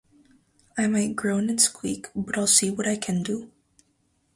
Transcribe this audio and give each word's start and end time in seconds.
I 0.79 0.87
might 0.87 1.15
groan 1.15 1.47
and 1.47 1.61
squeak, 1.61 2.07
but 2.15 2.35
I'll 2.35 2.47
see 2.47 2.71
what 2.71 2.87
I 2.87 2.95
can 2.97 3.21
do. 3.21 3.51